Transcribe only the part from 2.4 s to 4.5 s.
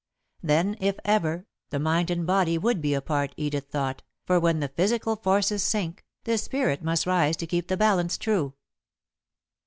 would be apart, Edith thought, for